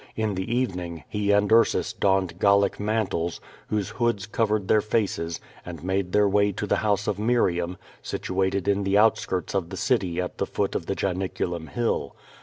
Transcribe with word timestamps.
In 0.15 0.33
the 0.33 0.51
evening, 0.51 1.03
he 1.07 1.29
and 1.31 1.51
Ursus 1.51 1.93
donned 1.93 2.39
Gallic 2.39 2.79
man 2.79 3.05
tles, 3.05 3.39
whose 3.67 3.89
hoods 3.89 4.25
covered 4.25 4.67
their 4.67 4.81
faces, 4.81 5.39
and 5.63 5.83
made 5.83 6.11
their 6.11 6.27
way 6.27 6.51
to 6.53 6.65
the 6.65 6.77
house 6.77 7.05
of 7.05 7.17
^firiam, 7.17 7.77
situated 8.01 8.67
in 8.67 8.83
the 8.83 8.97
outskirts 8.97 9.53
of 9.53 9.69
the 9.69 9.77
city 9.77 10.19
at 10.19 10.39
the 10.39 10.47
foot 10.47 10.73
of 10.73 10.87
the 10.87 10.95
Janiculum 10.95 11.67
Hill. 11.69 12.15